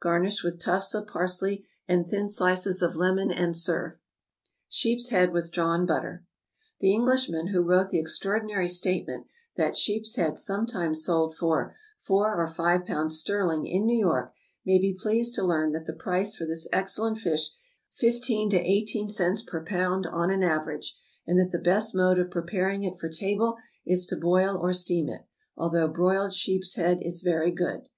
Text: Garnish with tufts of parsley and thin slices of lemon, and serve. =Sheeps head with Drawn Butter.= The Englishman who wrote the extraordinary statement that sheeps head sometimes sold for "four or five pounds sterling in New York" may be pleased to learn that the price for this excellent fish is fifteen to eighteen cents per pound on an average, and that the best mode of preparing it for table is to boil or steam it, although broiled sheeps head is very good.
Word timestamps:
Garnish 0.00 0.44
with 0.44 0.60
tufts 0.60 0.94
of 0.94 1.08
parsley 1.08 1.66
and 1.88 2.06
thin 2.08 2.28
slices 2.28 2.82
of 2.82 2.94
lemon, 2.94 3.32
and 3.32 3.56
serve. 3.56 3.94
=Sheeps 4.68 5.08
head 5.08 5.32
with 5.32 5.50
Drawn 5.50 5.86
Butter.= 5.86 6.24
The 6.78 6.92
Englishman 6.92 7.48
who 7.48 7.62
wrote 7.62 7.90
the 7.90 7.98
extraordinary 7.98 8.68
statement 8.68 9.26
that 9.56 9.76
sheeps 9.76 10.14
head 10.14 10.38
sometimes 10.38 11.04
sold 11.04 11.36
for 11.36 11.74
"four 11.98 12.36
or 12.36 12.46
five 12.46 12.84
pounds 12.86 13.18
sterling 13.18 13.66
in 13.66 13.84
New 13.84 13.98
York" 13.98 14.32
may 14.64 14.78
be 14.78 14.96
pleased 14.96 15.34
to 15.34 15.44
learn 15.44 15.72
that 15.72 15.86
the 15.86 15.94
price 15.94 16.36
for 16.36 16.46
this 16.46 16.68
excellent 16.72 17.18
fish 17.18 17.40
is 17.48 17.52
fifteen 17.90 18.48
to 18.50 18.60
eighteen 18.60 19.08
cents 19.08 19.42
per 19.42 19.64
pound 19.64 20.06
on 20.06 20.30
an 20.30 20.44
average, 20.44 20.96
and 21.26 21.40
that 21.40 21.50
the 21.50 21.58
best 21.58 21.92
mode 21.92 22.20
of 22.20 22.30
preparing 22.30 22.84
it 22.84 23.00
for 23.00 23.08
table 23.08 23.56
is 23.84 24.06
to 24.06 24.14
boil 24.14 24.56
or 24.56 24.72
steam 24.72 25.08
it, 25.08 25.22
although 25.56 25.88
broiled 25.88 26.32
sheeps 26.32 26.76
head 26.76 26.98
is 27.02 27.20
very 27.20 27.50
good. 27.50 27.88